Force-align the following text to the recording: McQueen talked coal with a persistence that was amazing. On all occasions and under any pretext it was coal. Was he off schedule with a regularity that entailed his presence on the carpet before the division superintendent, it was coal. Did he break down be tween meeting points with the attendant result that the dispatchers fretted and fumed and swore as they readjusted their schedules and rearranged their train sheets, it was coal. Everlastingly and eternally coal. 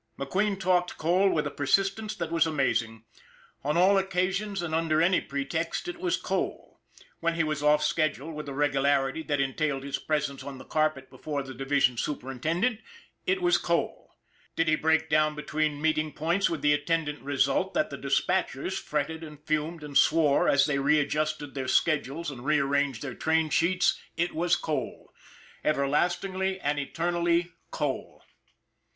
McQueen 0.17 0.59
talked 0.59 0.97
coal 0.97 1.29
with 1.29 1.45
a 1.45 1.51
persistence 1.51 2.15
that 2.15 2.31
was 2.31 2.47
amazing. 2.47 3.03
On 3.63 3.77
all 3.77 3.99
occasions 3.99 4.63
and 4.63 4.73
under 4.73 4.99
any 4.99 5.21
pretext 5.21 5.87
it 5.87 5.99
was 5.99 6.17
coal. 6.17 6.79
Was 7.21 7.35
he 7.35 7.43
off 7.63 7.83
schedule 7.83 8.31
with 8.31 8.49
a 8.49 8.53
regularity 8.55 9.21
that 9.21 9.39
entailed 9.39 9.83
his 9.83 9.99
presence 9.99 10.41
on 10.41 10.57
the 10.57 10.65
carpet 10.65 11.11
before 11.11 11.43
the 11.43 11.53
division 11.53 11.97
superintendent, 11.97 12.79
it 13.27 13.43
was 13.43 13.59
coal. 13.59 14.15
Did 14.55 14.67
he 14.69 14.75
break 14.75 15.07
down 15.07 15.35
be 15.35 15.43
tween 15.43 15.79
meeting 15.79 16.13
points 16.13 16.49
with 16.49 16.63
the 16.63 16.73
attendant 16.73 17.21
result 17.21 17.75
that 17.75 17.91
the 17.91 17.95
dispatchers 17.99 18.79
fretted 18.79 19.23
and 19.23 19.45
fumed 19.45 19.83
and 19.83 19.95
swore 19.95 20.49
as 20.49 20.65
they 20.65 20.79
readjusted 20.79 21.53
their 21.53 21.67
schedules 21.67 22.31
and 22.31 22.43
rearranged 22.43 23.03
their 23.03 23.13
train 23.13 23.51
sheets, 23.51 24.01
it 24.17 24.33
was 24.33 24.55
coal. 24.55 25.13
Everlastingly 25.63 26.59
and 26.59 26.79
eternally 26.79 27.51
coal. 27.69 28.23